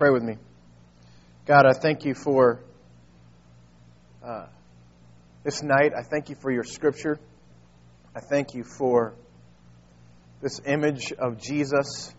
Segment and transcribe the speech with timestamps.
[0.00, 0.38] Pray with me.
[1.44, 2.62] God, I thank you for
[4.24, 4.46] uh,
[5.44, 5.92] this night.
[5.94, 7.20] I thank you for your scripture.
[8.16, 9.12] I thank you for
[10.40, 12.14] this image of Jesus,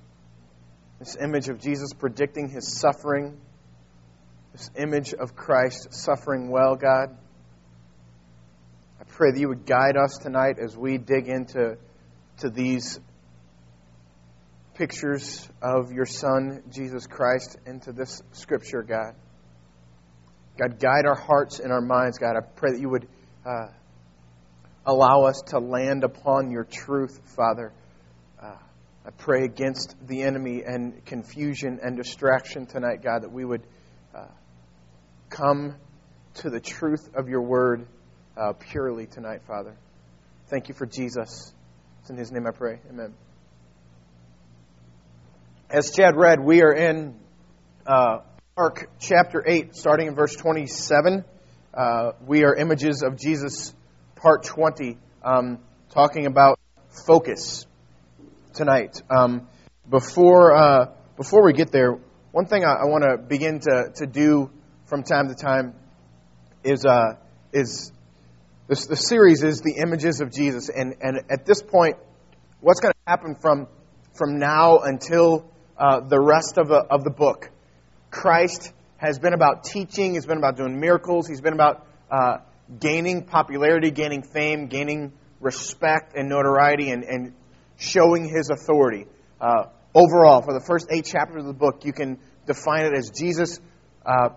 [1.00, 3.36] this image of Jesus predicting his suffering,
[4.52, 7.18] this image of Christ suffering well, God.
[9.00, 11.80] I pray that you would guide us tonight as we dig into
[12.42, 13.00] to these
[14.76, 19.16] pictures of your Son, Jesus Christ, into this scripture, God.
[20.58, 22.36] God, guide our hearts and our minds, God.
[22.36, 23.08] I pray that you would
[23.46, 23.68] uh,
[24.86, 27.74] allow us to land upon your truth, Father.
[28.42, 28.56] Uh,
[29.06, 33.64] I pray against the enemy and confusion and distraction tonight, God, that we would
[34.14, 34.26] uh,
[35.30, 35.76] come
[36.36, 37.88] to the truth of your word
[38.38, 39.76] uh, purely tonight, Father.
[40.48, 41.54] Thank you for Jesus.
[42.02, 42.80] It's in his name I pray.
[42.90, 43.14] Amen.
[45.74, 47.16] As Chad read, we are in
[47.88, 48.18] uh,
[48.58, 51.24] Mark chapter 8, starting in verse 27.
[51.74, 53.74] Uh, we are images of Jesus,
[54.18, 55.60] part 20, um,
[55.92, 56.60] talking about
[57.08, 57.66] focus
[58.54, 59.02] tonight.
[59.10, 59.48] Um,
[59.90, 61.98] before, uh, before we get there,
[62.34, 64.52] one thing I, I want to begin to, to do
[64.88, 65.74] from time to time
[66.66, 67.16] is, uh,
[67.54, 67.94] is
[68.68, 70.68] this, the series is the images of Jesus.
[70.68, 71.96] And, and at this point,
[72.60, 73.68] what's going to happen from,
[74.16, 75.50] from now until
[75.82, 77.50] uh, the rest of the, of the book.
[78.12, 82.38] Christ has been about teaching, he's been about doing miracles, he's been about uh,
[82.80, 87.34] gaining popularity, gaining fame, gaining respect and notoriety, and, and
[87.78, 89.08] showing his authority.
[89.40, 93.10] Uh, overall, for the first eight chapters of the book, you can define it as
[93.10, 93.60] Jesus
[94.06, 94.30] uh,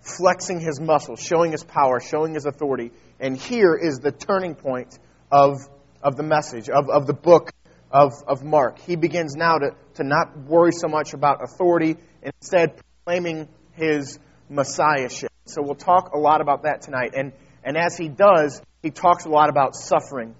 [0.00, 2.90] flexing his muscles, showing his power, showing his authority.
[3.20, 4.98] And here is the turning point
[5.30, 5.58] of,
[6.02, 7.52] of the message, of, of the book
[7.90, 8.78] of, of Mark.
[8.80, 14.18] He begins now to, to not worry so much about authority and instead proclaiming his
[14.48, 15.30] messiahship.
[15.46, 17.14] So we'll talk a lot about that tonight.
[17.16, 17.32] And,
[17.64, 20.34] and as he does, he talks a lot about suffering.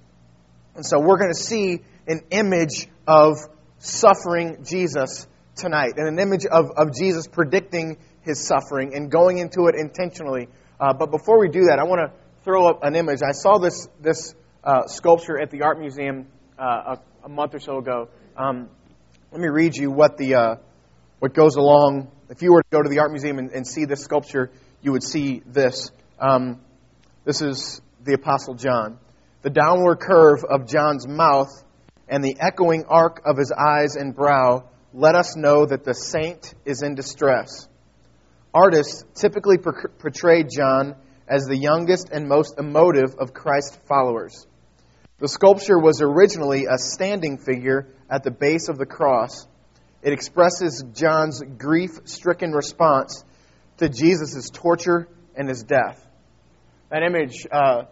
[0.74, 3.36] And so we're going to see an image of
[3.78, 5.26] suffering Jesus
[5.56, 10.48] tonight, and an image of, of Jesus predicting his suffering and going into it intentionally.
[10.78, 13.20] Uh, but before we do that, I want to throw up an image.
[13.22, 16.26] I saw this, this uh, sculpture at the Art Museum
[16.58, 18.08] uh, a month or so ago.
[18.36, 18.68] Um,
[19.32, 20.54] let me read you what the uh,
[21.18, 22.10] what goes along.
[22.28, 24.50] If you were to go to the art museum and, and see this sculpture,
[24.82, 25.90] you would see this.
[26.18, 26.60] Um,
[27.24, 28.98] this is the Apostle John.
[29.42, 31.50] The downward curve of John's mouth
[32.08, 36.54] and the echoing arc of his eyes and brow let us know that the saint
[36.64, 37.68] is in distress.
[38.52, 40.96] Artists typically portrayed John
[41.28, 44.46] as the youngest and most emotive of Christ's followers.
[45.20, 49.46] The sculpture was originally a standing figure at the base of the cross.
[50.02, 53.22] It expresses John's grief stricken response
[53.76, 56.02] to Jesus' torture and his death.
[56.88, 57.82] That image, uh,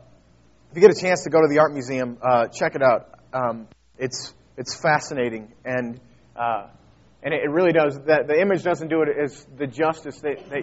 [0.71, 3.11] if you get a chance to go to the art museum, uh, check it out.
[3.34, 3.69] Um,
[3.99, 6.00] it's, it's fascinating, and,
[6.34, 6.69] uh,
[7.22, 7.99] and it really does.
[8.06, 10.62] That, the image doesn't do it as the justice that, that,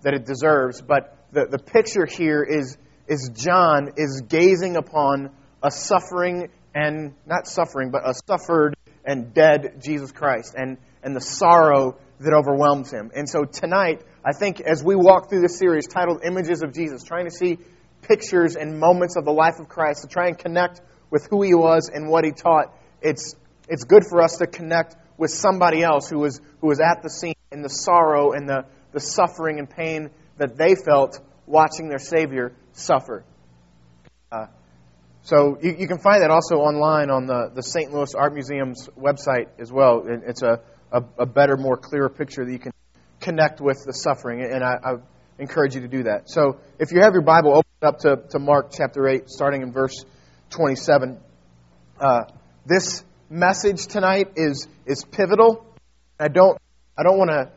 [0.00, 5.30] that it deserves, but the, the picture here is, is John is gazing upon
[5.62, 11.20] a suffering and not suffering, but a suffered and dead Jesus Christ and, and the
[11.20, 13.10] sorrow that overwhelms him.
[13.14, 17.02] And so tonight, I think as we walk through this series titled Images of Jesus,
[17.02, 17.58] trying to see
[18.02, 21.54] pictures and moments of the life of Christ, to try and connect with who he
[21.54, 23.34] was and what he taught, it's,
[23.68, 27.10] it's good for us to connect with somebody else who was, who was at the
[27.10, 31.98] scene in the sorrow and the, the suffering and pain that they felt watching their
[31.98, 33.24] Savior suffer.
[35.22, 37.92] So you, you, can find that also online on the, the St.
[37.92, 40.04] Louis Art Museum's website as well.
[40.06, 40.60] It's a,
[40.90, 42.72] a, a better, more clearer picture that you can
[43.20, 44.94] connect with the suffering, and I, I,
[45.38, 46.28] encourage you to do that.
[46.28, 49.62] So if you have your Bible, open it up to, to Mark chapter 8, starting
[49.62, 50.04] in verse
[50.50, 51.18] 27.
[51.98, 52.24] Uh,
[52.66, 55.64] this message tonight is, is pivotal.
[56.18, 56.58] I don't,
[56.98, 57.52] I don't want to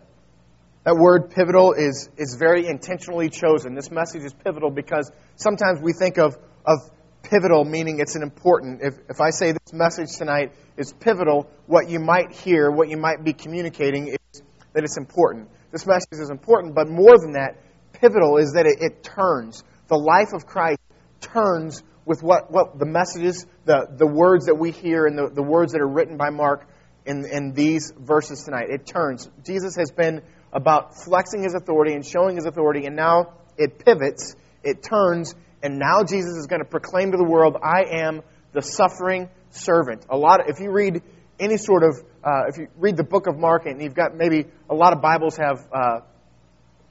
[0.85, 3.73] that word pivotal is, is very intentionally chosen.
[3.73, 6.35] This message is pivotal because sometimes we think of,
[6.65, 6.79] of
[7.23, 8.81] pivotal, meaning it's an important.
[8.81, 12.97] If, if I say this message tonight is pivotal, what you might hear, what you
[12.97, 14.41] might be communicating is
[14.73, 15.49] that it's important.
[15.71, 17.57] This message is important, but more than that,
[17.93, 19.63] pivotal is that it, it turns.
[19.87, 20.79] The life of Christ
[21.21, 25.43] turns with what, what the messages, the, the words that we hear, and the, the
[25.43, 26.67] words that are written by Mark
[27.05, 28.69] in, in these verses tonight.
[28.69, 29.29] It turns.
[29.45, 30.21] Jesus has been
[30.51, 35.79] about flexing his authority and showing his authority, and now it pivots, it turns, and
[35.79, 38.21] now Jesus is going to proclaim to the world, I am
[38.51, 40.05] the suffering servant.
[40.09, 41.01] A lot of, if you read
[41.39, 44.45] any sort of, uh, if you read the book of Mark and you've got maybe
[44.69, 45.99] a lot of Bibles have uh,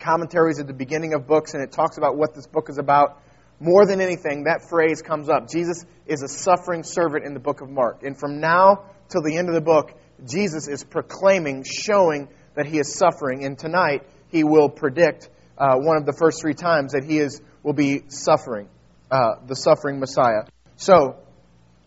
[0.00, 3.20] commentaries at the beginning of books and it talks about what this book is about,
[3.60, 5.48] more than anything, that phrase comes up.
[5.48, 8.02] Jesus is a suffering servant in the book of Mark.
[8.02, 9.92] And from now till the end of the book,
[10.26, 13.44] Jesus is proclaiming, showing that he is suffering.
[13.44, 15.28] And tonight, he will predict
[15.58, 18.68] uh, one of the first three times that he is will be suffering,
[19.10, 20.44] uh, the suffering Messiah.
[20.76, 21.16] So,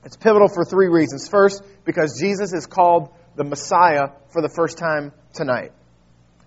[0.04, 1.28] it's pivotal for three reasons.
[1.28, 5.72] First, because Jesus is called the Messiah for the first time tonight.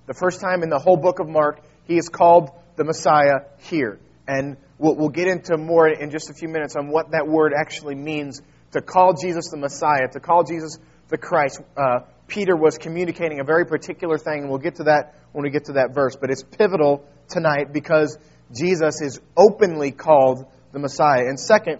[0.06, 3.98] The first time in the whole book of Mark, he is called the Messiah here.
[4.26, 7.52] And we'll, we'll get into more in just a few minutes on what that word
[7.58, 8.40] actually means
[8.72, 10.78] to call Jesus the Messiah, to call Jesus
[11.08, 11.60] the Christ.
[11.76, 15.50] Uh, Peter was communicating a very particular thing, and we'll get to that when we
[15.50, 16.16] get to that verse.
[16.16, 18.18] But it's pivotal tonight because
[18.54, 21.22] Jesus is openly called the Messiah.
[21.26, 21.78] And second,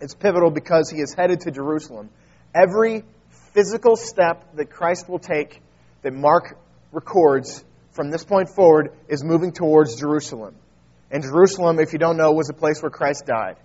[0.00, 2.10] it's pivotal because he is headed to Jerusalem.
[2.54, 3.04] Every
[3.52, 5.60] physical step that Christ will take,
[6.02, 6.58] that Mark
[6.92, 7.64] records
[7.98, 10.54] from this point forward, is moving towards Jerusalem.
[11.10, 13.56] And Jerusalem, if you don't know, was the place where Christ died.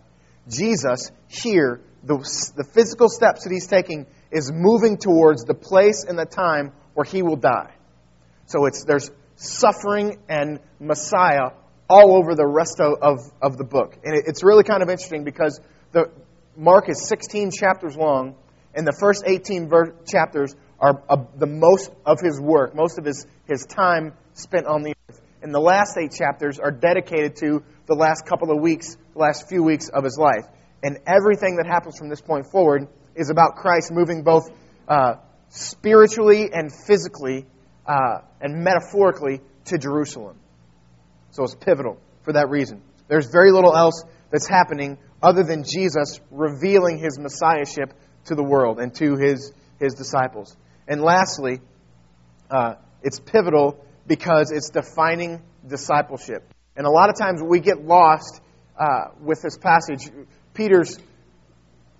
[0.49, 2.17] Jesus, here, the,
[2.55, 7.05] the physical steps that he's taking is moving towards the place and the time where
[7.05, 7.75] he will die.
[8.47, 11.51] So it's, there's suffering and Messiah
[11.93, 13.95] all over the rest of, of, of the book.
[14.03, 15.59] And it, it's really kind of interesting because
[15.91, 16.09] the,
[16.57, 18.35] Mark is 16 chapters long,
[18.73, 23.05] and the first 18 ver- chapters are uh, the most of his work, most of
[23.05, 25.21] his, his time spent on the earth.
[25.43, 29.47] And the last eight chapters are dedicated to the last couple of weeks, the last
[29.47, 30.45] few weeks of his life.
[30.81, 34.49] And everything that happens from this point forward is about Christ moving both
[34.87, 35.15] uh,
[35.49, 37.45] spiritually and physically
[37.85, 40.39] uh, and metaphorically to Jerusalem.
[41.33, 42.81] So it's pivotal for that reason.
[43.07, 47.93] There's very little else that's happening other than Jesus revealing his messiahship
[48.25, 50.55] to the world and to his, his disciples.
[50.87, 51.59] And lastly,
[52.51, 56.47] uh, it's pivotal because it's defining discipleship.
[56.75, 58.39] And a lot of times we get lost
[58.79, 60.11] uh, with this passage.
[60.53, 60.99] Peter's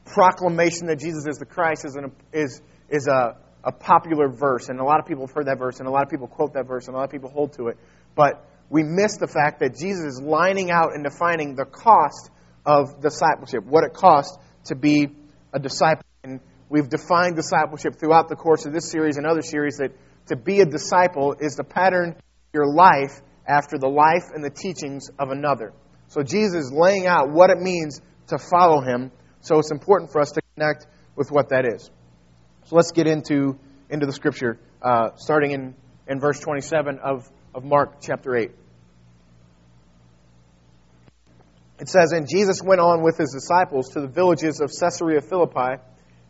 [0.06, 4.80] proclamation that Jesus is the Christ is, an, is, is a, a popular verse, and
[4.80, 6.68] a lot of people have heard that verse, and a lot of people quote that
[6.68, 7.78] verse, and a lot of people hold to it.
[8.16, 12.30] But we miss the fact that Jesus is lining out and defining the cost
[12.66, 15.10] of discipleship, what it costs to be
[15.54, 16.04] a disciple.
[16.24, 16.40] And
[16.70, 19.92] we've defined discipleship throughout the course of this series and other series that
[20.28, 22.16] to be a disciple is to pattern
[22.54, 25.74] your life after the life and the teachings of another.
[26.08, 29.12] So Jesus is laying out what it means to follow him.
[29.42, 31.90] So it's important for us to connect with what that is.
[32.66, 33.60] So let's get into,
[33.90, 35.76] into the scripture, uh, starting in,
[36.08, 38.52] in verse 27 of, of Mark chapter 8.
[41.80, 45.82] It says, And Jesus went on with his disciples to the villages of Caesarea Philippi,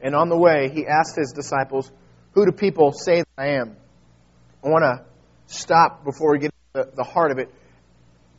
[0.02, 1.92] and on the way he asked his disciples,
[2.32, 3.78] Who do people say that I am?
[4.64, 5.06] I want to
[5.54, 7.54] stop before we get to the heart of it.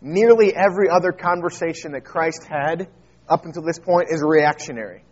[0.01, 2.89] Nearly every other conversation that Christ had
[3.29, 5.05] up until this point is reactionary.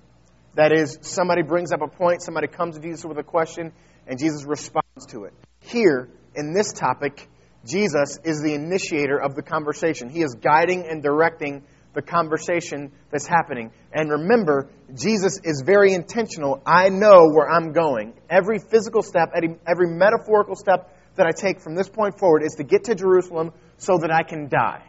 [0.55, 3.73] That is, somebody brings up a point, somebody comes to Jesus with a question,
[4.07, 5.33] and Jesus responds to it.
[5.61, 7.29] Here, in this topic,
[7.65, 10.09] Jesus is the initiator of the conversation.
[10.09, 11.63] He is guiding and directing
[11.95, 13.71] the conversation that's happening.
[13.93, 16.63] And remember, Jesus is very intentional.
[16.67, 18.15] I know where I'm going.
[18.31, 22.65] Every physical step, every metaphorical step that I take from this point forward is to
[22.65, 24.83] get to Jerusalem so that I can die.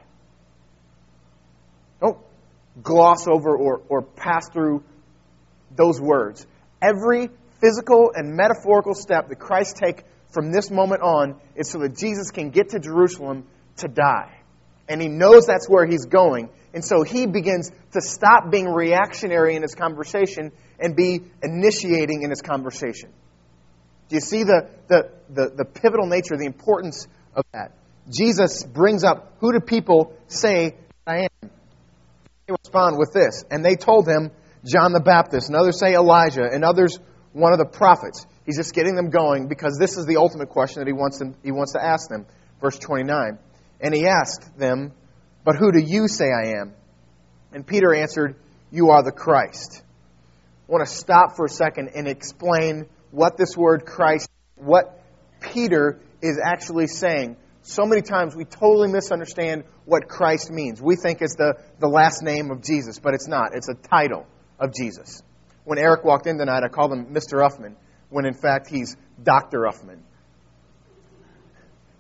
[2.00, 2.18] Don't
[2.82, 4.84] gloss over or, or pass through
[5.76, 6.48] those words.
[6.82, 10.04] Every physical and metaphorical step that Christ take
[10.34, 13.46] from this moment on is so that Jesus can get to Jerusalem
[13.78, 14.40] to die.
[14.90, 16.50] And he knows that's where he's going.
[16.74, 22.30] And so he begins to stop being reactionary in his conversation and be initiating in
[22.30, 23.10] his conversation.
[24.10, 27.72] Do you see the, the, the, the, pivotal nature, the importance of that?
[28.10, 30.76] Jesus brings up, Who do people say
[31.08, 31.50] I am?
[32.48, 33.46] They respond with this.
[33.50, 34.32] And they told him,
[34.66, 35.48] John the Baptist.
[35.48, 36.44] And others say Elijah.
[36.44, 37.00] And others,
[37.32, 38.26] one of the prophets.
[38.46, 41.36] He's just getting them going because this is the ultimate question that he wants, them,
[41.44, 42.26] he wants to ask them.
[42.60, 43.38] Verse 29.
[43.80, 44.92] And he asked them,
[45.44, 46.74] But who do you say I am?
[47.54, 48.36] And Peter answered,
[48.72, 49.82] You are the Christ.
[50.68, 55.02] I want to stop for a second and explain what this word Christ, what
[55.40, 57.38] Peter is actually saying.
[57.62, 60.82] So many times we totally misunderstand what Christ means.
[60.82, 63.52] We think it's the, the last name of Jesus, but it's not.
[63.54, 64.26] It's a title
[64.60, 65.22] of Jesus.
[65.64, 67.42] When Eric walked in tonight, I called him Mr.
[67.42, 67.76] Uffman,
[68.14, 69.60] when in fact he's Dr.
[69.62, 70.00] Uffman.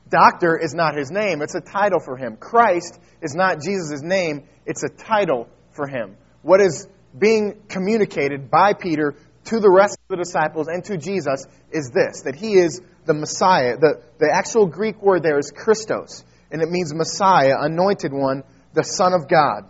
[0.10, 2.38] Doctor is not his name, it's a title for him.
[2.38, 6.15] Christ is not Jesus' name, it's a title for him.
[6.43, 9.15] What is being communicated by Peter
[9.46, 13.13] to the rest of the disciples and to Jesus is this that he is the
[13.13, 13.77] Messiah.
[13.77, 18.43] The, the actual Greek word there is Christos, and it means Messiah, anointed one,
[18.74, 19.65] the Son of God.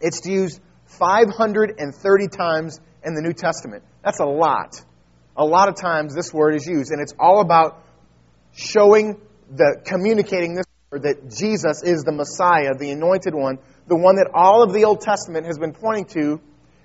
[0.00, 3.84] It's used 530 times in the New Testament.
[4.02, 4.80] That's a lot.
[5.36, 7.82] A lot of times this word is used, and it's all about
[8.52, 9.20] showing
[9.50, 14.30] the communicating this word that Jesus is the Messiah, the anointed one, the one that
[14.34, 16.40] all of the Old Testament has been pointing to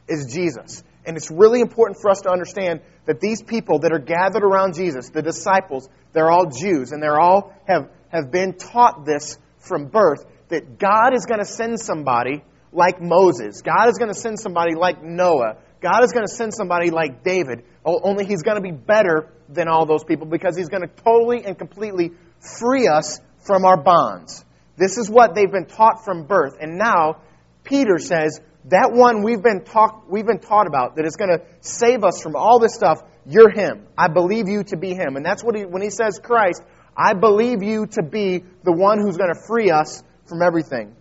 [0.07, 0.83] is Jesus.
[1.05, 4.75] And it's really important for us to understand that these people that are gathered around
[4.75, 9.85] Jesus, the disciples, they're all Jews, and they're all have, have been taught this from
[9.87, 13.61] birth that God is going to send somebody like Moses.
[13.61, 15.57] God is going to send somebody like Noah.
[15.81, 19.67] God is going to send somebody like David, only he's going to be better than
[19.67, 22.11] all those people because he's going to totally and completely
[22.59, 24.43] free us from our bonds.
[24.75, 26.57] This is what they've been taught from birth.
[26.59, 27.21] And now,
[27.63, 31.45] Peter says, that one we've been, talk, we've been taught about that is going to
[31.61, 33.87] save us from all this stuff, you're him.
[33.97, 35.15] I believe you to be him.
[35.15, 36.61] And that's what he, when he says Christ,
[36.95, 40.95] I believe you to be the one who's going to free us from everything.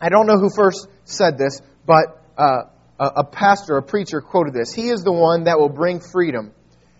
[0.00, 2.62] I don't know who first said this, but uh,
[2.98, 4.72] a pastor, a preacher, quoted this.
[4.72, 6.52] He is the one that will bring freedom.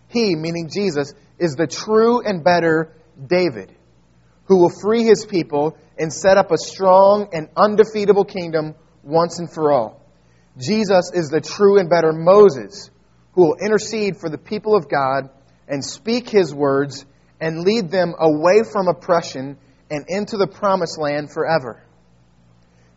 [0.08, 2.94] He, meaning Jesus, is the true and better
[3.26, 3.74] David,
[4.44, 9.52] who will free his people and set up a strong and undefeatable kingdom once and
[9.52, 10.00] for all.
[10.56, 12.90] Jesus is the true and better Moses,
[13.32, 15.30] who will intercede for the people of God
[15.66, 17.04] and speak his words
[17.40, 19.58] and lead them away from oppression
[19.90, 21.82] and into the promised land forever.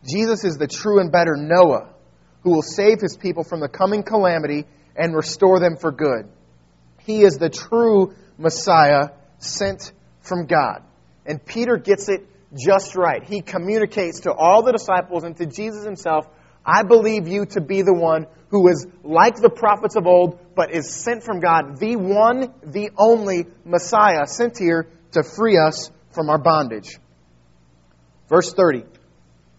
[0.04, 1.90] Jesus is the true and better Noah,
[2.42, 6.28] who will save his people from the coming calamity and restore them for good.
[7.06, 10.84] He is the true Messiah sent from God.
[11.26, 13.24] And Peter gets it just right.
[13.24, 16.28] He communicates to all the disciples and to Jesus himself,
[16.66, 20.72] I believe you to be the one who is like the prophets of old, but
[20.72, 26.30] is sent from God, the one, the only Messiah sent here to free us from
[26.30, 27.00] our bondage.
[28.28, 28.84] Verse 30.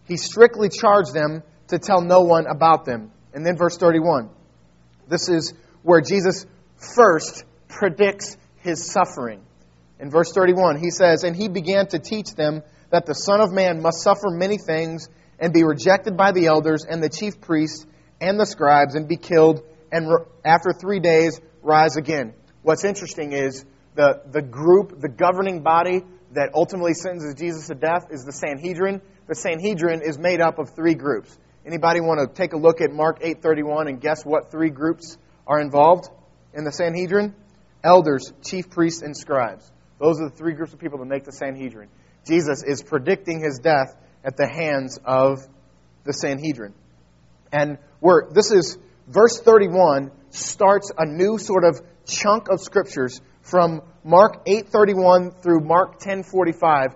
[0.06, 3.10] He strictly charged them to tell no one about them.
[3.34, 4.30] And then verse 31.
[5.08, 6.46] This is where Jesus
[6.94, 9.42] first predicts his suffering.
[9.98, 13.52] In verse 31, he says, And he began to teach them that the Son of
[13.52, 17.86] Man must suffer many things and be rejected by the elders and the chief priests
[18.20, 20.08] and the scribes and be killed and
[20.44, 22.34] after three days rise again.
[22.62, 23.64] What's interesting is
[23.94, 26.02] the, the group, the governing body
[26.32, 29.02] that ultimately sentences Jesus to death is the Sanhedrin.
[29.28, 31.36] The Sanhedrin is made up of three groups.
[31.64, 35.16] Anybody want to take a look at Mark 8:31 and guess what three groups
[35.46, 36.08] are involved
[36.54, 37.34] in the Sanhedrin?
[37.84, 39.70] Elders, chief priests, and scribes.
[39.98, 41.88] Those are the three groups of people that make the Sanhedrin.
[42.26, 45.46] Jesus is predicting his death at the hands of
[46.04, 46.74] the Sanhedrin.
[47.52, 53.82] And we're, this is verse 31 starts a new sort of chunk of scriptures from
[54.04, 56.94] Mark 8:31 through Mark 10:45.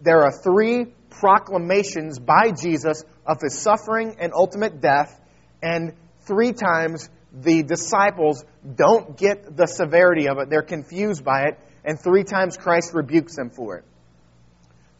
[0.00, 5.20] There are three proclamations by Jesus of his suffering and ultimate death,
[5.62, 10.48] and three times the disciples don't get the severity of it.
[10.48, 13.84] They're confused by it, and three times Christ rebukes them for it.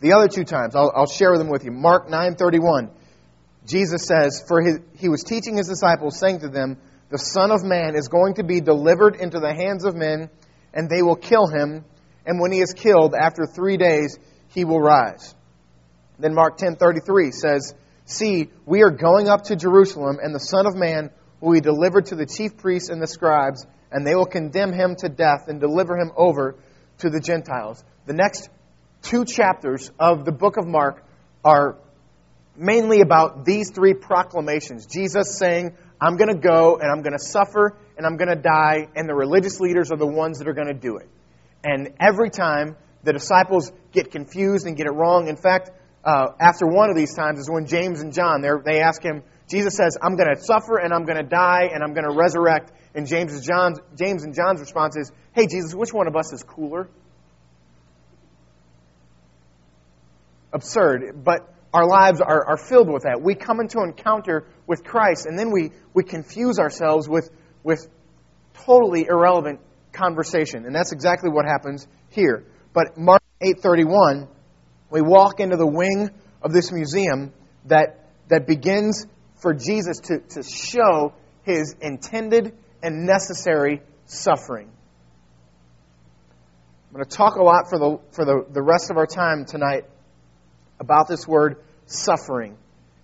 [0.01, 1.71] The other two times, I'll, I'll share them with you.
[1.71, 2.91] Mark 9:31.
[3.67, 6.77] Jesus says, "For his, he was teaching his disciples, saying to them,
[7.09, 10.31] The Son of Man is going to be delivered into the hands of men,
[10.75, 11.85] and they will kill him.
[12.27, 14.19] And when he is killed, after three days,
[14.49, 15.35] he will rise."
[16.19, 17.75] Then Mark 10:33 says,
[18.07, 21.11] "See, we are going up to Jerusalem, and the Son of Man
[21.41, 24.97] will be delivered to the chief priests and the scribes, and they will condemn him
[24.97, 26.55] to death and deliver him over
[26.99, 28.49] to the Gentiles." The next
[29.03, 31.03] two chapters of the book of Mark
[31.45, 31.77] are
[32.57, 34.87] mainly about these three proclamations.
[34.87, 38.41] Jesus saying, "I'm going to go and I'm going to suffer and I'm going to
[38.41, 41.09] die," and the religious leaders are the ones that are going to do it.
[41.65, 45.29] And every time the disciples get confused and get it wrong.
[45.29, 45.71] In fact,
[46.07, 49.77] uh, after one of these times is when James and John, they ask him, Jesus
[49.77, 52.73] says, I'm going to suffer and I'm going to die and I'm going to resurrect.
[52.95, 56.33] And James and, John's, James and John's response is, Hey, Jesus, which one of us
[56.33, 56.89] is cooler?
[60.53, 61.25] Absurd.
[61.25, 63.21] But our lives are, are filled with that.
[63.21, 67.31] We come into encounter with Christ and then we, we confuse ourselves with,
[67.65, 67.89] with
[68.55, 69.59] totally irrelevant
[69.93, 70.67] conversation.
[70.67, 72.45] And that's exactly what happens here.
[72.73, 74.29] But Mark 8:31
[74.91, 76.11] we walk into the wing
[76.43, 77.33] of this museum
[77.67, 79.07] that, that begins
[79.41, 81.13] for Jesus to, to show
[81.43, 84.71] his intended and necessary suffering.
[86.89, 89.45] I'm going to talk a lot for, the, for the, the rest of our time
[89.45, 89.85] tonight
[90.79, 92.57] about this word suffering.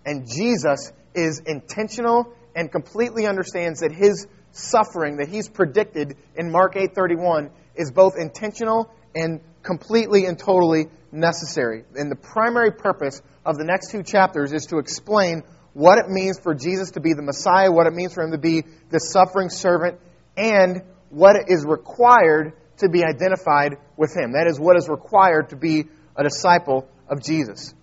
[0.05, 6.75] And Jesus is intentional and completely understands that his suffering that he's predicted in Mark
[6.75, 11.85] 8:31 is both intentional and completely and totally necessary.
[11.95, 15.43] And the primary purpose of the next two chapters is to explain
[15.73, 18.39] what it means for Jesus to be the Messiah, what it means for him to
[18.39, 19.99] be the suffering servant,
[20.37, 24.33] and what is required to be identified with him.
[24.33, 25.85] That is what is required to be
[26.17, 27.75] a disciple of Jesus.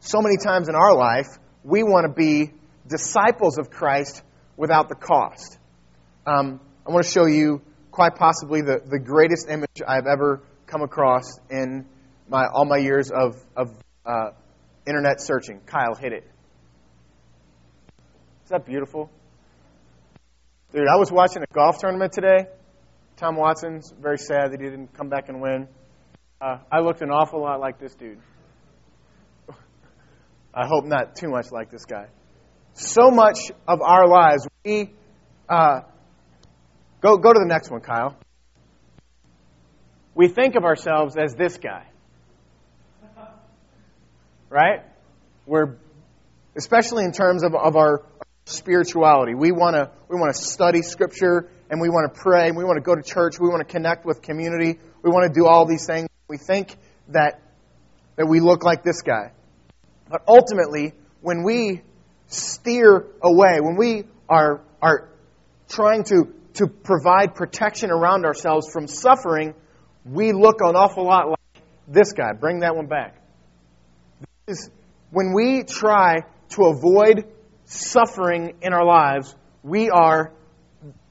[0.00, 1.26] So many times in our life,
[1.64, 2.52] we want to be
[2.86, 4.22] disciples of Christ
[4.56, 5.58] without the cost.
[6.26, 7.62] Um, I want to show you
[7.98, 11.84] quite possibly the, the greatest image I've ever come across in
[12.28, 13.76] my, all my years of, of
[14.06, 14.30] uh,
[14.86, 15.58] internet searching.
[15.66, 16.22] Kyle, hit it.
[18.44, 19.10] Is that beautiful?
[20.72, 22.46] Dude, I was watching a golf tournament today.
[23.16, 25.66] Tom Watson's very sad that he didn't come back and win.
[26.40, 28.20] Uh, I looked an awful lot like this dude.
[30.54, 32.06] I hope not too much like this guy.
[32.74, 34.92] So much of our lives, we
[35.48, 35.80] uh,
[37.00, 38.16] go go to the next one, Kyle.
[40.14, 41.86] We think of ourselves as this guy,
[44.50, 44.82] right?
[45.46, 45.76] We're
[46.56, 48.04] especially in terms of, of our
[48.46, 49.34] spirituality.
[49.34, 52.64] We want to we want to study Scripture and we want to pray and we
[52.64, 53.38] want to go to church.
[53.38, 54.78] We want to connect with community.
[55.02, 56.08] We want to do all these things.
[56.28, 56.76] We think
[57.08, 57.40] that
[58.16, 59.30] that we look like this guy.
[60.10, 61.82] But ultimately, when we
[62.26, 65.08] steer away, when we are, are
[65.68, 69.54] trying to, to provide protection around ourselves from suffering,
[70.04, 72.32] we look an awful lot like this guy.
[72.38, 73.16] Bring that one back.
[74.46, 74.70] This is,
[75.10, 77.26] when we try to avoid
[77.64, 80.32] suffering in our lives, we are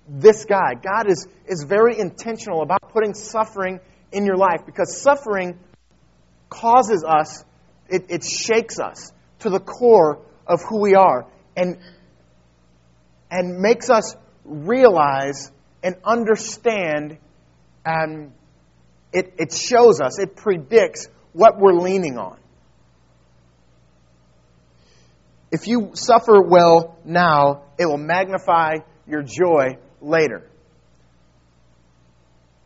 [0.09, 0.73] this guy.
[0.73, 3.79] God is, is very intentional about putting suffering
[4.11, 5.57] in your life because suffering
[6.49, 7.43] causes us
[7.89, 11.25] it, it shakes us to the core of who we are
[11.55, 11.77] and,
[13.31, 14.15] and makes us
[14.47, 15.51] realize
[15.83, 17.17] and understand
[17.85, 18.31] and
[19.13, 22.37] it, it shows us, it predicts what we're leaning on.
[25.51, 30.49] If you suffer well now, it will magnify your joy later.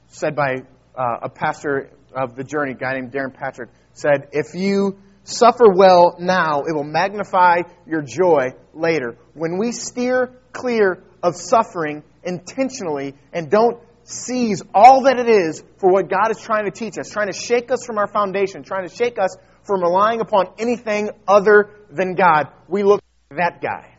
[0.07, 0.63] Said by
[0.95, 5.69] uh, a pastor of the journey, a guy named Darrin Patrick, said, If you Suffer
[5.69, 9.17] well now, it will magnify your joy later.
[9.33, 15.91] When we steer clear of suffering intentionally and don't seize all that it is for
[15.91, 18.87] what God is trying to teach us, trying to shake us from our foundation, trying
[18.87, 23.95] to shake us from relying upon anything other than God, we look like that guy.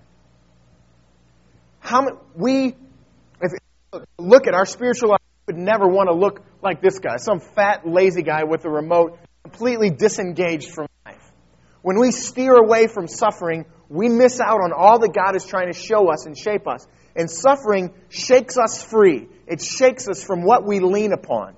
[1.81, 2.75] How we
[3.41, 3.53] if
[4.19, 7.41] look at our spiritual life, we would never want to look like this guy, some
[7.41, 11.33] fat, lazy guy with a remote, completely disengaged from life.
[11.83, 15.73] when we steer away from suffering, we miss out on all that God is trying
[15.73, 16.87] to show us and shape us.
[17.15, 19.29] And suffering shakes us free.
[19.47, 21.55] It shakes us from what we lean upon.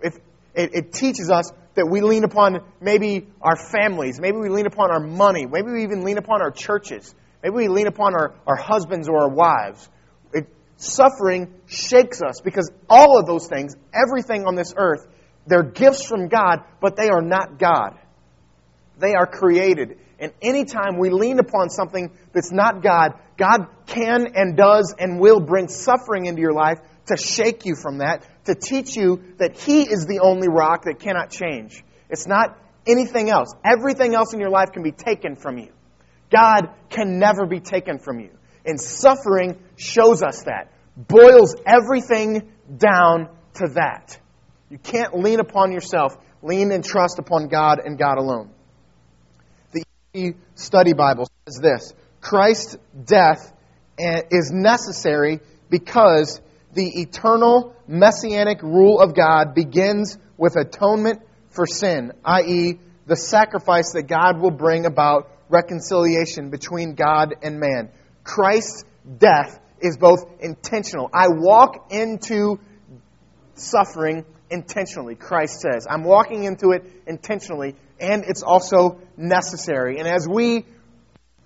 [0.00, 0.16] If,
[0.54, 4.90] it, it teaches us that we lean upon maybe our families, maybe we lean upon
[4.90, 8.56] our money, maybe we even lean upon our churches, maybe we lean upon our, our
[8.56, 9.88] husbands or our wives.
[10.32, 15.06] It, suffering shakes us because all of those things, everything on this earth,
[15.46, 17.98] they're gifts from God, but they are not God.
[18.98, 19.98] They are created.
[20.18, 25.40] And anytime we lean upon something that's not God, God can and does and will
[25.40, 29.82] bring suffering into your life to shake you from that, to teach you that He
[29.82, 31.82] is the only rock that cannot change.
[32.08, 33.52] It's not anything else.
[33.64, 35.72] Everything else in your life can be taken from you.
[36.30, 38.30] God can never be taken from you.
[38.64, 44.18] And suffering shows us that, boils everything down to that.
[44.70, 48.50] You can't lean upon yourself, lean and trust upon God and God alone.
[50.54, 53.52] Study Bible says this Christ's death
[53.98, 56.40] eh, is necessary because
[56.72, 64.04] the eternal messianic rule of God begins with atonement for sin, i.e., the sacrifice that
[64.04, 67.90] God will bring about reconciliation between God and man.
[68.22, 68.84] Christ's
[69.18, 71.10] death is both intentional.
[71.12, 72.60] I walk into
[73.54, 75.86] suffering intentionally, Christ says.
[75.90, 79.98] I'm walking into it intentionally and it's also necessary.
[79.98, 80.64] And as we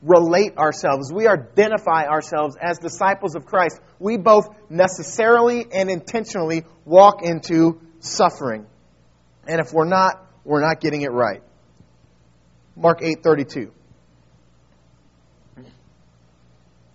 [0.03, 7.23] relate ourselves, we identify ourselves as disciples of Christ, we both necessarily and intentionally walk
[7.23, 8.67] into suffering.
[9.47, 11.43] And if we're not, we're not getting it right.
[12.77, 13.71] Mark 8:32.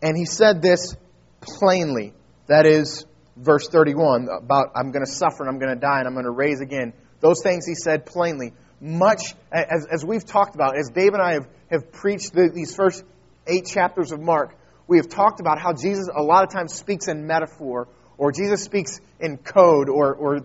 [0.01, 0.95] And he said this
[1.41, 2.13] plainly.
[2.47, 3.05] That is
[3.37, 6.25] verse 31 about I'm going to suffer and I'm going to die and I'm going
[6.25, 6.93] to raise again.
[7.19, 8.53] Those things he said plainly
[8.83, 12.75] much, as, as we've talked about, as Dave and I have, have preached the, these
[12.75, 13.01] first
[13.47, 14.55] eight chapters of Mark,
[14.87, 18.61] we have talked about how Jesus a lot of times speaks in metaphor, or Jesus
[18.61, 20.41] speaks in code, or, or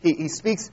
[0.00, 0.70] he, he speaks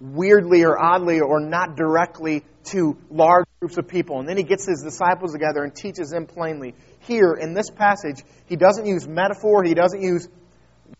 [0.00, 4.18] weirdly or oddly or not directly to large groups of people.
[4.18, 6.74] And then he gets his disciples together and teaches them plainly.
[7.00, 10.28] Here, in this passage, he doesn't use metaphor, he doesn't use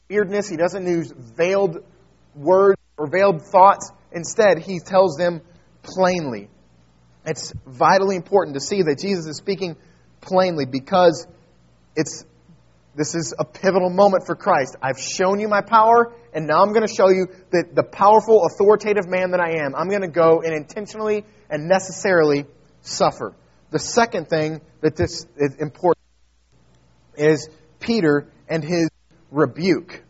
[0.09, 1.83] weirdness, he doesn't use veiled
[2.37, 3.91] words or veiled thoughts.
[4.15, 5.43] Instead, he tells them
[5.83, 6.49] plainly.
[7.27, 9.77] It's vitally important to see that Jesus is speaking
[10.21, 11.27] plainly because
[11.97, 12.25] it's
[12.97, 14.77] this is a pivotal moment for Christ.
[14.81, 18.47] I've shown you my power, and now I'm going to show you that the powerful,
[18.47, 22.47] authoritative man that I am, I'm going to go and intentionally and necessarily
[22.83, 23.35] suffer.
[23.71, 26.05] The second thing that this is important
[27.17, 27.49] is
[27.81, 28.89] Peter and his
[29.33, 30.03] rebuke.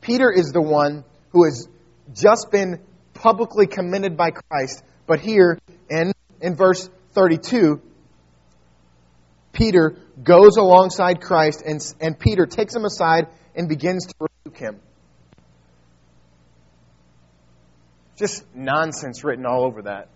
[0.00, 1.66] Peter is the one who has
[2.12, 2.80] just been
[3.20, 5.58] publicly commended by Christ, but here
[5.90, 7.80] in, in verse 32,
[9.52, 14.80] Peter goes alongside Christ, and, and Peter takes him aside and begins to rebuke him.
[18.16, 20.08] Just nonsense written all over that.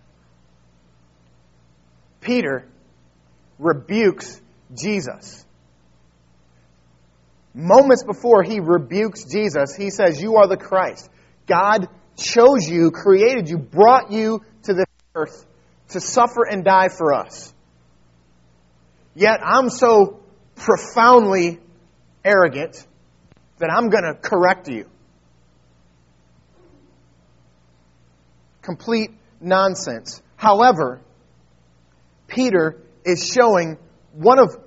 [2.21, 2.67] Peter
[3.59, 4.41] rebukes
[4.73, 5.45] Jesus.
[7.53, 11.09] Moments before he rebukes Jesus, he says, You are the Christ.
[11.47, 15.45] God chose you, created you, brought you to this earth
[15.89, 17.53] to suffer and die for us.
[19.13, 20.19] Yet I'm so
[20.55, 21.59] profoundly
[22.23, 22.85] arrogant
[23.59, 24.89] that I'm going to correct you.
[28.61, 30.21] Complete nonsense.
[30.35, 31.01] However,
[32.27, 33.77] Peter is showing
[34.13, 34.57] one of,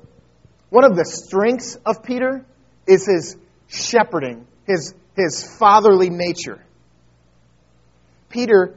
[0.71, 2.47] one of the strengths of Peter
[2.87, 6.65] is his shepherding, his, his fatherly nature.
[8.39, 8.77] Peter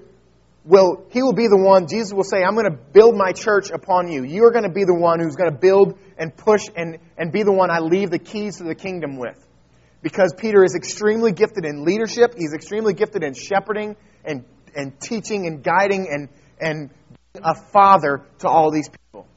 [0.66, 3.70] will he will be the one jesus will say i'm going to build my church
[3.70, 4.24] upon you.
[4.24, 7.44] You're going to be the one who's going to build and push and, and be
[7.44, 9.38] the one i leave the keys to the kingdom with.
[10.02, 13.96] Because peter is extremely gifted in leadership he's extremely gifted in shepherding
[14.26, 14.46] and,
[14.76, 16.90] and teaching and guiding and, and
[17.36, 19.28] a father to all these people.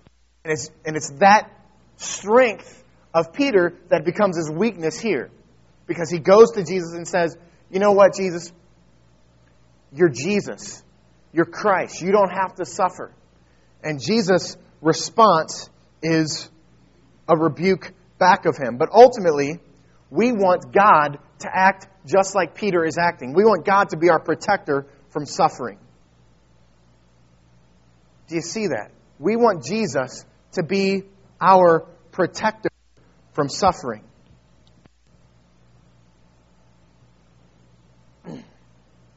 [0.42, 1.50] And it's, and it's that
[1.98, 2.82] strength
[3.12, 5.30] of peter that becomes his weakness here.
[5.86, 7.36] Because he goes to jesus and says
[7.70, 8.50] you know what jesus
[9.94, 10.84] you're jesus
[11.34, 12.00] you're Christ.
[12.00, 13.12] You don't have to suffer.
[13.82, 15.68] And Jesus' response
[16.00, 16.48] is
[17.28, 18.78] a rebuke back of him.
[18.78, 19.58] But ultimately,
[20.10, 23.34] we want God to act just like Peter is acting.
[23.34, 25.78] We want God to be our protector from suffering.
[28.28, 28.92] Do you see that?
[29.18, 31.02] We want Jesus to be
[31.40, 31.80] our
[32.12, 32.70] protector
[33.32, 34.04] from suffering.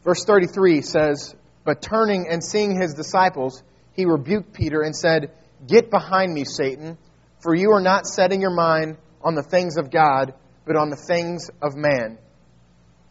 [0.07, 5.33] Verse 33 says, but turning and seeing his disciples, he rebuked Peter and said,
[5.67, 6.97] Get behind me, Satan,
[7.41, 10.33] for you are not setting your mind on the things of God,
[10.65, 12.17] but on the things of man.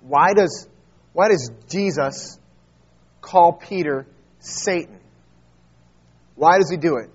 [0.00, 0.66] Why does,
[1.12, 2.38] why does Jesus
[3.20, 4.06] call Peter
[4.38, 4.98] Satan?
[6.34, 7.10] Why does he do it?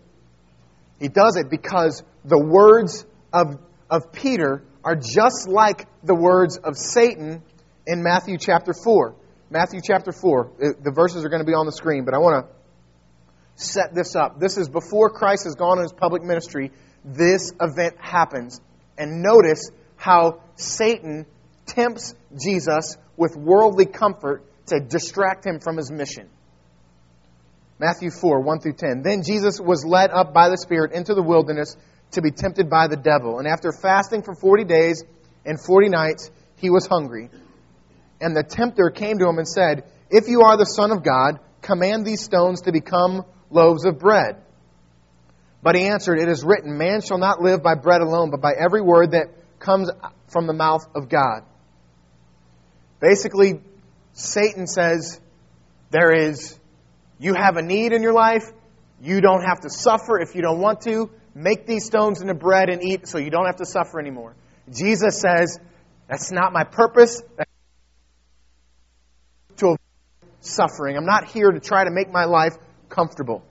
[0.99, 3.57] He does it because the words of,
[3.89, 7.41] of Peter are just like the words of Satan
[7.87, 9.15] in Matthew chapter 4.
[9.51, 10.51] Matthew chapter 4.
[10.81, 14.15] The verses are going to be on the screen, but I want to set this
[14.15, 14.39] up.
[14.39, 16.71] This is before Christ has gone on his public ministry.
[17.03, 18.61] This event happens.
[18.97, 21.25] And notice how Satan
[21.65, 26.29] tempts Jesus with worldly comfort to distract him from his mission.
[27.77, 29.01] Matthew 4, 1 through 10.
[29.03, 31.75] Then Jesus was led up by the Spirit into the wilderness
[32.11, 33.39] to be tempted by the devil.
[33.39, 35.03] And after fasting for 40 days
[35.45, 37.29] and 40 nights, he was hungry.
[38.21, 41.39] And the tempter came to him and said, If you are the Son of God,
[41.61, 44.37] command these stones to become loaves of bread.
[45.63, 48.53] But he answered, It is written, Man shall not live by bread alone, but by
[48.57, 49.27] every word that
[49.59, 49.89] comes
[50.27, 51.43] from the mouth of God.
[52.99, 53.59] Basically,
[54.13, 55.19] Satan says,
[55.89, 56.57] There is,
[57.19, 58.51] you have a need in your life,
[59.01, 61.09] you don't have to suffer if you don't want to.
[61.33, 64.35] Make these stones into bread and eat so you don't have to suffer anymore.
[64.69, 65.59] Jesus says,
[66.07, 67.21] That's not my purpose.
[67.37, 67.50] That's
[70.41, 70.97] suffering.
[70.97, 72.53] I'm not here to try to make my life
[72.89, 73.43] comfortable.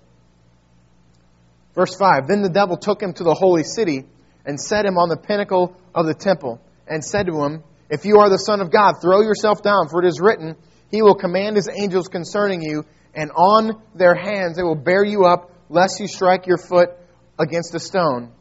[1.75, 4.05] Verse 5 Then the devil took him to the holy city
[4.45, 8.19] and set him on the pinnacle of the temple and said to him, If you
[8.19, 10.57] are the Son of God, throw yourself down, for it is written,
[10.91, 15.25] He will command His angels concerning you, and on their hands they will bear you
[15.25, 16.91] up, lest you strike your foot
[17.39, 18.33] against a stone.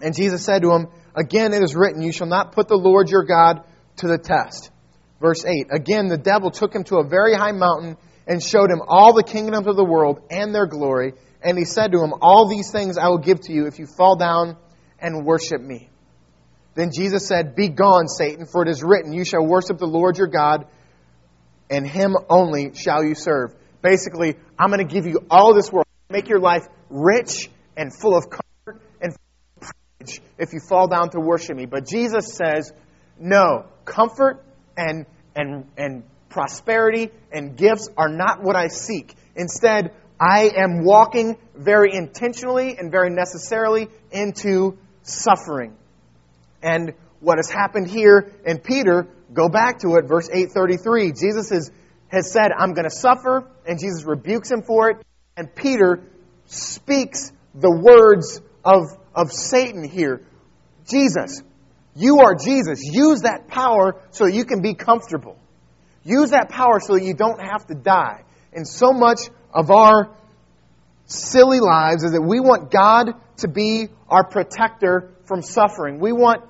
[0.00, 3.10] And Jesus said to him, Again it is written, You shall not put the Lord
[3.10, 3.64] your God
[3.96, 4.70] to the test.
[5.20, 8.80] Verse 8 Again, the devil took him to a very high mountain and showed him
[8.86, 11.14] all the kingdoms of the world and their glory.
[11.42, 13.86] And he said to him, All these things I will give to you if you
[13.86, 14.56] fall down
[14.98, 15.88] and worship me.
[16.74, 20.18] Then Jesus said, Be gone, Satan, for it is written, You shall worship the Lord
[20.18, 20.66] your God,
[21.68, 23.54] and him only shall you serve.
[23.82, 28.16] Basically, I'm going to give you all this world, make your life rich and full
[28.16, 29.14] of comfort and
[29.60, 31.66] privilege if you fall down to worship me.
[31.66, 32.72] But Jesus says,
[33.18, 34.44] No, comfort
[34.76, 39.14] and, and, and prosperity and gifts are not what I seek.
[39.36, 45.74] Instead, I am walking very intentionally and very necessarily into suffering.
[46.62, 51.12] And what has happened here in Peter, go back to it, verse 833.
[51.12, 51.70] Jesus is,
[52.08, 54.98] has said, I'm going to suffer, and Jesus rebukes him for it.
[55.36, 56.02] And Peter
[56.46, 58.82] speaks the words of,
[59.14, 60.22] of Satan here.
[60.86, 61.42] Jesus,
[61.94, 62.80] you are Jesus.
[62.82, 65.36] Use that power so you can be comfortable.
[66.04, 68.24] Use that power so that you don't have to die.
[68.52, 69.20] And so much
[69.52, 70.10] of our
[71.06, 75.98] silly lives is that we want God to be our protector from suffering.
[75.98, 76.44] We want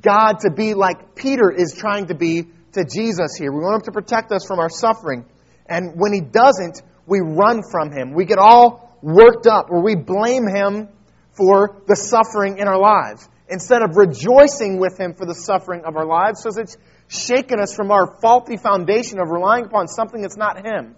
[0.00, 3.52] God to be like Peter is trying to be to Jesus here.
[3.52, 5.24] We want him to protect us from our suffering.
[5.66, 8.12] And when he doesn't, we run from him.
[8.12, 10.88] We get all worked up or we blame him
[11.32, 15.96] for the suffering in our lives instead of rejoicing with him for the suffering of
[15.96, 16.76] our lives because it's
[17.08, 20.94] shaken us from our faulty foundation of relying upon something that's not him.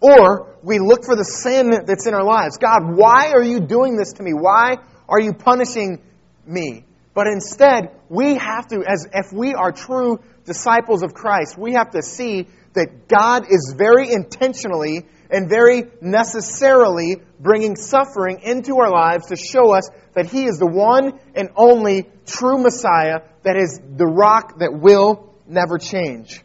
[0.00, 2.58] Or we look for the sin that's in our lives.
[2.58, 4.32] God, why are you doing this to me?
[4.32, 4.76] Why
[5.08, 6.02] are you punishing
[6.44, 6.84] me?
[7.14, 11.92] But instead, we have to, as if we are true disciples of Christ, we have
[11.92, 19.26] to see that God is very intentionally and very necessarily bringing suffering into our lives
[19.26, 24.06] to show us that He is the one and only true Messiah that is the
[24.06, 26.42] rock that will never change.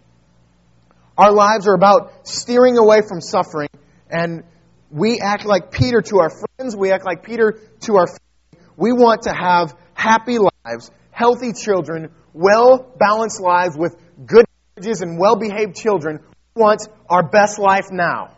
[1.18, 3.70] Our lives are about steering away from suffering,
[4.10, 4.44] and
[4.90, 8.68] we act like Peter to our friends, we act like Peter to our family.
[8.78, 14.46] We want to have happy lives, healthy children, well balanced lives with good
[14.78, 16.20] marriages and well behaved children.
[16.56, 18.36] We want our best life now.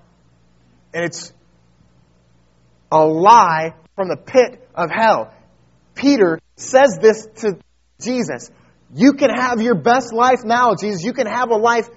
[0.93, 1.33] And it's
[2.91, 5.33] a lie from the pit of hell.
[5.95, 7.59] Peter says this to
[8.01, 8.49] Jesus.
[8.93, 11.03] You can have your best life now, Jesus.
[11.03, 11.87] You can have a life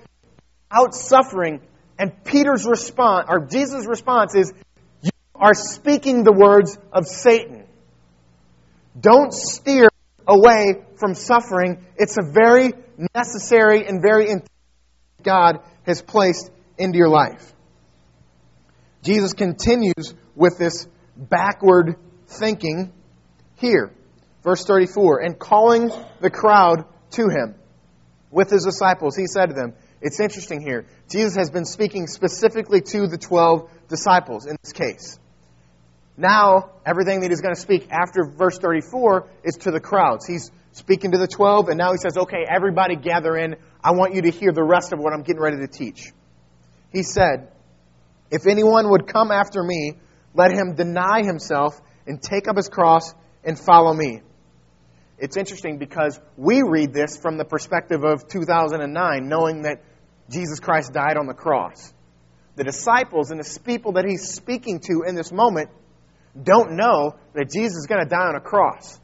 [0.70, 1.60] out suffering.
[1.98, 4.52] And Peter's response, or Jesus' response is,
[5.02, 7.64] You are speaking the words of Satan.
[8.98, 9.88] Don't steer
[10.26, 11.84] away from suffering.
[11.96, 12.72] It's a very
[13.14, 14.28] necessary and very
[15.22, 17.53] God has placed into your life.
[19.04, 22.92] Jesus continues with this backward thinking
[23.56, 23.92] here.
[24.42, 25.90] Verse 34 And calling
[26.20, 27.54] the crowd to him
[28.30, 30.84] with his disciples, he said to them, it's interesting here.
[31.10, 35.18] Jesus has been speaking specifically to the 12 disciples in this case.
[36.18, 40.26] Now, everything that he's going to speak after verse 34 is to the crowds.
[40.26, 43.56] He's speaking to the 12, and now he says, Okay, everybody gather in.
[43.82, 46.12] I want you to hear the rest of what I'm getting ready to teach.
[46.92, 47.48] He said,
[48.34, 49.92] If anyone would come after me,
[50.34, 54.22] let him deny himself and take up his cross and follow me.
[55.18, 59.84] It's interesting because we read this from the perspective of 2009, knowing that
[60.28, 61.94] Jesus Christ died on the cross.
[62.56, 65.70] The disciples and the people that he's speaking to in this moment
[66.42, 68.98] don't know that Jesus is going to die on a cross.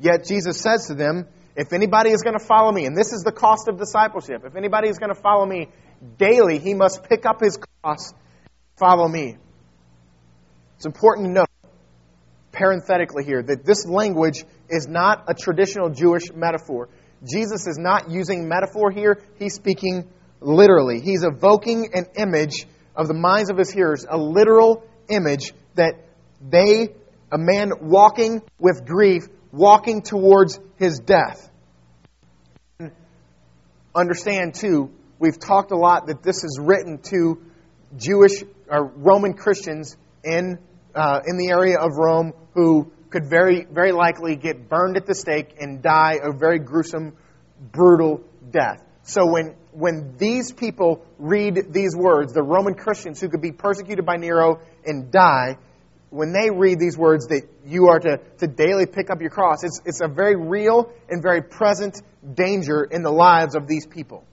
[0.00, 3.22] Yet Jesus says to them, If anybody is going to follow me, and this is
[3.22, 5.68] the cost of discipleship, if anybody is going to follow me
[6.18, 8.12] daily, he must pick up his cross,
[8.76, 9.36] follow me.
[10.76, 11.48] It's important to note,
[12.50, 16.88] parenthetically here, that this language is not a traditional Jewish metaphor.
[17.22, 20.08] Jesus is not using metaphor here, he's speaking
[20.40, 21.00] literally.
[21.00, 25.94] He's evoking an image of the minds of his hearers, a literal image that
[26.40, 26.88] they,
[27.32, 31.48] a man walking with grief, walking towards his death.
[33.94, 34.90] Understand, too,
[35.20, 37.40] we've talked a lot that this is written to
[37.96, 40.58] Jewish or Roman Christians in,
[40.94, 45.14] uh, in the area of Rome who could very, very likely get burned at the
[45.14, 47.12] stake and die a very gruesome,
[47.70, 48.82] brutal death.
[49.04, 54.04] So when, when these people read these words, the Roman Christians who could be persecuted
[54.04, 55.58] by Nero and die,
[56.14, 59.64] when they read these words that you are to, to daily pick up your cross,
[59.64, 62.00] it's, it's a very real and very present
[62.34, 64.24] danger in the lives of these people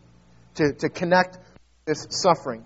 [0.54, 1.40] to, to connect
[1.86, 2.64] this suffering.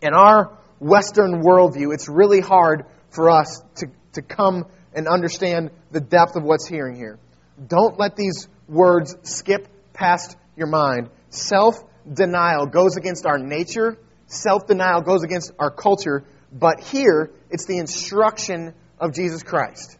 [0.00, 6.00] In our Western worldview, it's really hard for us to, to come and understand the
[6.00, 7.18] depth of what's hearing here.
[7.66, 11.10] Don't let these words skip past your mind.
[11.30, 11.74] Self
[12.10, 17.78] denial goes against our nature, self denial goes against our culture, but here it's the
[17.78, 19.96] instruction of Jesus Christ.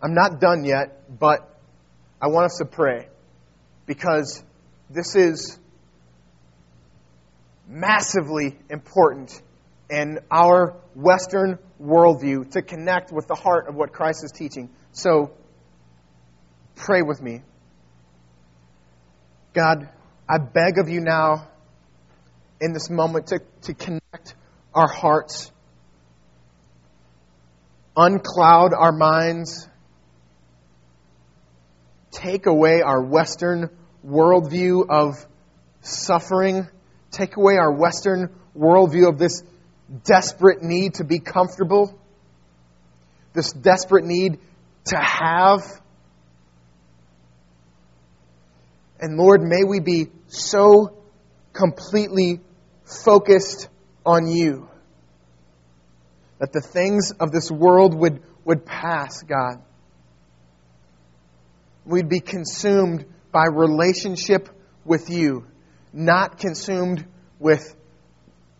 [0.00, 1.58] I'm not done yet, but
[2.20, 3.08] I want us to pray
[3.86, 4.42] because
[4.90, 5.58] this is
[7.66, 9.40] massively important
[9.90, 14.70] in our Western worldview to connect with the heart of what Christ is teaching.
[14.92, 15.32] So,
[16.76, 17.42] pray with me.
[19.54, 19.88] God,
[20.28, 21.48] I beg of you now
[22.60, 24.34] in this moment to, to connect
[24.74, 25.50] our hearts,
[27.96, 29.68] uncloud our minds,
[32.10, 33.70] take away our Western
[34.06, 35.26] worldview of
[35.80, 36.66] suffering,
[37.10, 39.42] take away our Western worldview of this
[40.04, 41.98] desperate need to be comfortable,
[43.32, 44.38] this desperate need
[44.86, 45.62] to have.
[49.00, 51.03] And Lord, may we be so
[51.54, 52.40] completely
[52.84, 53.68] focused
[54.04, 54.68] on you
[56.38, 59.62] that the things of this world would, would pass, God.
[61.86, 64.48] We'd be consumed by relationship
[64.84, 65.46] with you,
[65.92, 67.06] not consumed
[67.38, 67.74] with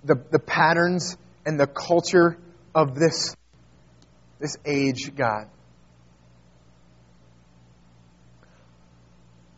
[0.04, 2.38] the, the patterns and the culture
[2.74, 3.36] of this,
[4.38, 5.48] this age, God.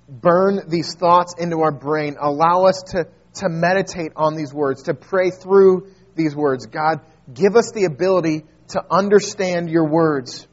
[0.08, 2.16] Burn these thoughts into our brain.
[2.20, 6.66] Allow us to, to meditate on these words, to pray through these words.
[6.66, 7.00] God,
[7.32, 10.46] give us the ability to understand your words.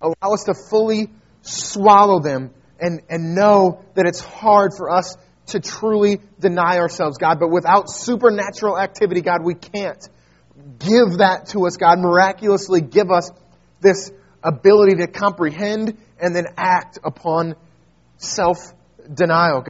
[0.00, 1.10] Allow us to fully
[1.42, 5.16] swallow them and, and know that it's hard for us
[5.48, 7.38] to truly deny ourselves, God.
[7.38, 10.02] But without supernatural activity, God, we can't.
[10.78, 12.00] Give that to us, God.
[12.00, 13.30] Miraculously give us
[13.80, 14.10] this
[14.42, 17.54] ability to comprehend and then act upon
[18.16, 18.58] self
[19.12, 19.64] denial.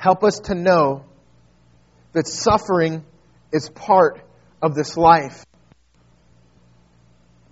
[0.00, 1.04] Help us to know
[2.12, 3.04] that suffering
[3.52, 4.18] is part
[4.62, 5.44] of this life.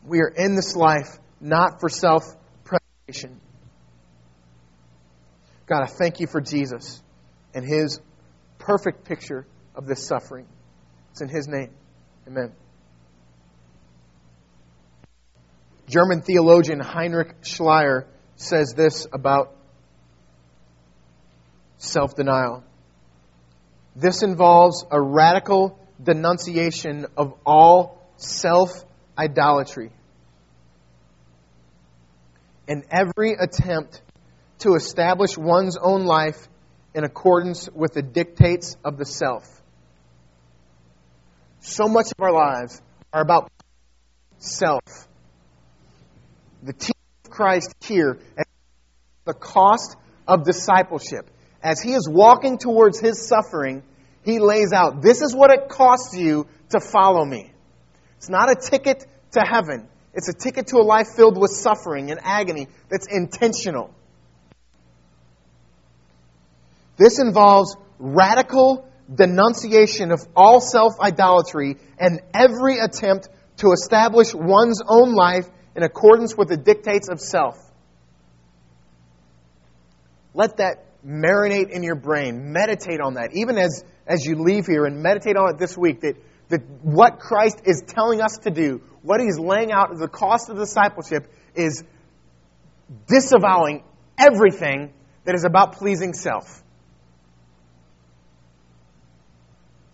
[0.07, 2.25] We are in this life not for self
[2.65, 3.39] preservation.
[5.67, 7.03] God, I thank you for Jesus
[7.53, 8.01] and his
[8.57, 10.47] perfect picture of this suffering.
[11.11, 11.75] It's in his name.
[12.27, 12.55] Amen.
[15.87, 18.07] German theologian Heinrich Schlier
[18.37, 19.55] says this about
[21.79, 22.63] self denial.
[23.97, 28.85] This involves a radical denunciation of all self
[29.17, 29.91] idolatry
[32.69, 34.03] and every attempt
[34.61, 36.49] to establish one's own life
[36.95, 39.45] in accordance with the dictates of the self.
[41.61, 42.81] So much of our lives
[43.13, 43.51] are about
[44.39, 44.83] self.
[46.63, 48.47] The teaching of Christ here, at
[49.25, 51.29] the cost of discipleship.
[51.63, 53.83] As he is walking towards his suffering,
[54.23, 57.53] he lays out this is what it costs you to follow me.
[58.19, 62.11] It's not a ticket to heaven, it's a ticket to a life filled with suffering
[62.11, 63.95] and agony that's intentional.
[66.97, 75.15] This involves radical denunciation of all self idolatry and every attempt to establish one's own
[75.15, 77.57] life in accordance with the dictates of self.
[80.35, 82.53] Let that marinate in your brain.
[82.53, 83.31] Meditate on that.
[83.35, 86.17] Even as, as you leave here and meditate on it this week, that,
[86.49, 90.51] that what Christ is telling us to do, what He's laying out as the cost
[90.51, 91.83] of discipleship, is
[93.07, 93.85] disavowing
[94.19, 94.93] everything
[95.25, 96.63] that is about pleasing self.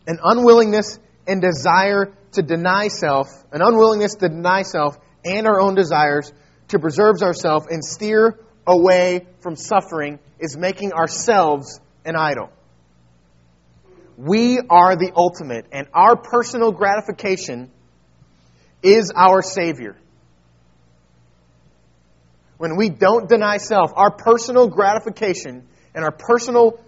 [0.06, 5.74] an unwillingness and desire to deny self, an unwillingness to deny self and our own
[5.74, 6.32] desires
[6.68, 12.50] to preserve ourselves and steer away from suffering is making ourselves an idol.
[14.18, 17.70] We are the ultimate, and our personal gratification
[18.82, 19.96] is our Savior.
[22.58, 26.78] When we don't deny self, our personal gratification and our personal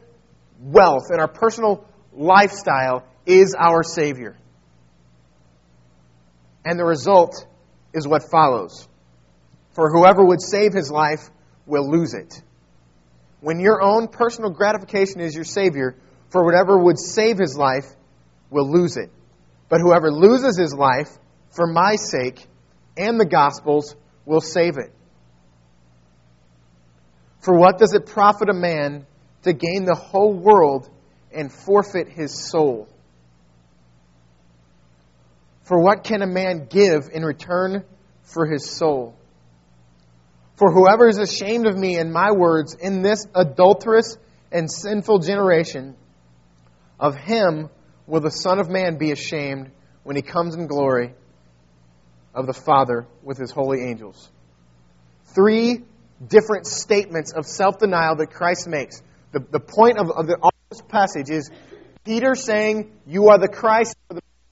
[0.61, 4.37] wealth and our personal lifestyle is our Savior.
[6.65, 7.47] And the result
[7.95, 8.87] is what follows.
[9.73, 11.31] For whoever would save his life
[11.65, 12.43] will lose it.
[13.47, 15.95] When your own personal gratification is your Savior,
[16.31, 17.85] for whatever would save his life
[18.51, 19.09] will lose it.
[19.69, 21.17] But whoever loses his life
[21.53, 22.45] for my sake
[22.97, 23.95] and the gospel's
[24.25, 24.93] will save it.
[27.39, 29.07] For what does it profit a man
[29.43, 30.91] to gain the whole world
[31.31, 32.89] and forfeit his soul?
[35.63, 37.85] For what can a man give in return
[38.23, 39.15] for his soul?
[40.57, 44.17] For whoever is ashamed of me and my words in this adulterous
[44.51, 45.97] and sinful generation,
[46.99, 47.69] of him
[48.07, 49.71] will the Son of Man be ashamed
[50.03, 51.15] when he comes in glory
[52.35, 54.31] of the Father with his holy angels.
[55.35, 55.85] three
[56.27, 59.03] different statements of self denial that Christ makes.
[59.33, 61.51] The, the point of, of the, all this passage is
[62.05, 63.95] Peter saying, You are the Christ,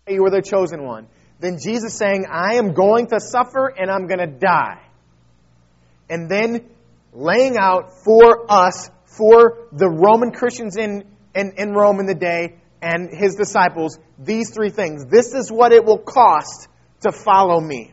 [0.06, 1.06] you are the chosen one.
[1.40, 4.83] Then Jesus saying, I am going to suffer and I'm going to die.
[6.08, 6.68] And then
[7.12, 12.56] laying out for us, for the Roman Christians in, in, in Rome in the day,
[12.82, 15.06] and his disciples, these three things.
[15.06, 16.68] This is what it will cost
[17.00, 17.92] to follow me.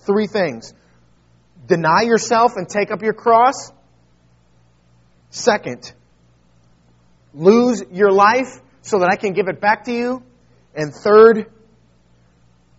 [0.00, 0.74] Three things
[1.66, 3.72] deny yourself and take up your cross.
[5.30, 5.90] Second,
[7.32, 10.22] lose your life so that I can give it back to you.
[10.74, 11.50] And third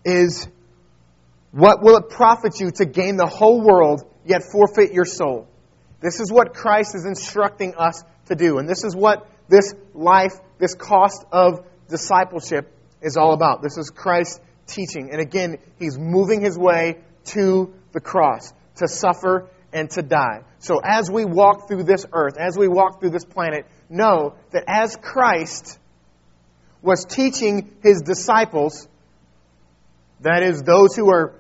[0.03, 0.47] is
[1.51, 5.47] what will it profit you to gain the whole world yet forfeit your soul?
[6.01, 8.57] This is what Christ is instructing us to do.
[8.57, 12.71] And this is what this life, this cost of discipleship
[13.01, 13.61] is all about.
[13.61, 15.09] This is Christ's teaching.
[15.11, 20.41] And again, he's moving his way to the cross to suffer and to die.
[20.59, 24.63] So as we walk through this earth, as we walk through this planet, know that
[24.67, 25.77] as Christ
[26.81, 28.87] was teaching his disciples,
[30.21, 31.33] that is, those who are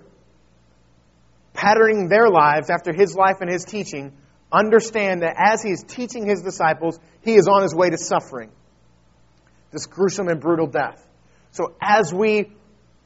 [1.55, 4.13] patterning their lives after his life and his teaching,
[4.51, 8.51] understand that as he is teaching his disciples, he is on his way to suffering
[9.71, 11.05] this gruesome and brutal death.
[11.51, 12.51] So as we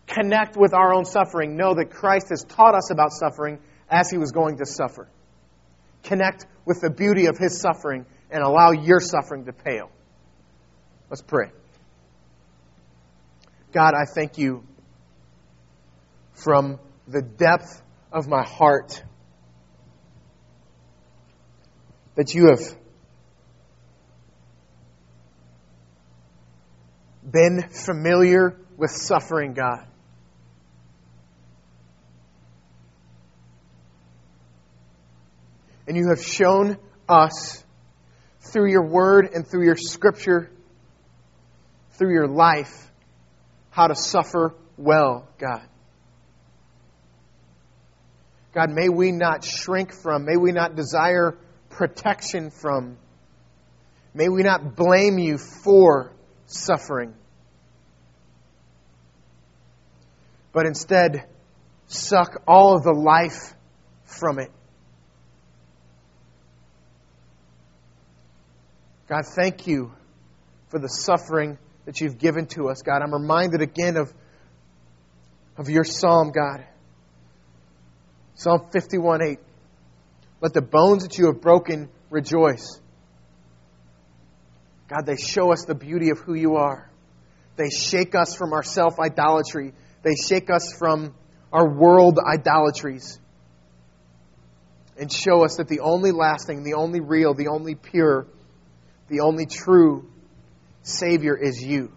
[0.08, 4.18] connect with our own suffering, know that Christ has taught us about suffering as he
[4.18, 5.08] was going to suffer.
[6.04, 9.90] Connect with the beauty of his suffering and allow your suffering to pale.
[11.10, 11.52] Let's pray.
[13.72, 14.64] God, I thank you
[16.34, 17.82] from the depth
[18.12, 19.04] of my heart
[22.16, 22.60] that you have
[27.30, 29.86] been familiar with suffering, God.
[35.88, 37.64] And you have shown us
[38.42, 40.50] through your word and through your scripture,
[41.94, 42.92] through your life,
[43.70, 45.69] how to suffer well, God.
[48.54, 51.38] God, may we not shrink from, may we not desire
[51.70, 52.98] protection from,
[54.14, 56.12] may we not blame you for
[56.48, 57.14] suffering,
[60.52, 61.26] but instead
[61.88, 63.54] suck all of the life
[64.04, 64.52] from it.
[69.08, 69.92] God, thank you
[70.70, 73.02] for the suffering that you've given to us, God.
[73.02, 74.14] I'm reminded again of,
[75.58, 76.64] of your psalm, God.
[78.40, 79.40] Psalm 51 8.
[80.40, 82.80] Let the bones that you have broken rejoice.
[84.88, 86.90] God, they show us the beauty of who you are.
[87.58, 89.74] They shake us from our self idolatry,
[90.04, 91.14] they shake us from
[91.52, 93.20] our world idolatries,
[94.98, 98.26] and show us that the only lasting, the only real, the only pure,
[99.10, 100.10] the only true
[100.82, 101.92] Savior is you.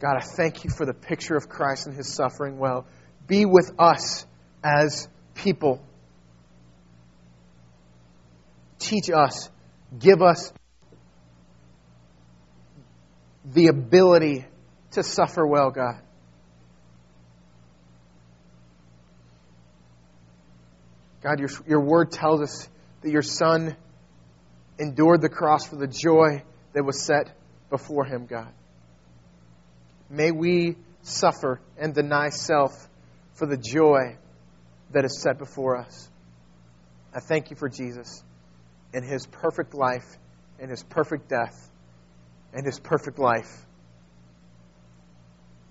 [0.00, 2.86] God, I thank you for the picture of Christ and his suffering well.
[3.26, 4.26] Be with us
[4.62, 5.82] as people.
[8.78, 9.50] Teach us,
[9.98, 10.52] give us
[13.44, 14.46] the ability
[14.92, 16.00] to suffer well, God.
[21.22, 22.68] God, your, your word tells us
[23.02, 23.76] that your Son
[24.78, 26.42] endured the cross for the joy
[26.72, 27.32] that was set
[27.70, 28.48] before him, God.
[30.10, 32.88] May we suffer and deny self
[33.34, 34.16] for the joy
[34.92, 36.08] that is set before us.
[37.14, 38.22] I thank you for Jesus
[38.92, 40.16] and his perfect life
[40.58, 41.70] and his perfect death
[42.52, 43.66] and his perfect life.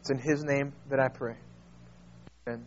[0.02, 1.36] It's in his name that I pray.
[2.48, 2.66] Amen.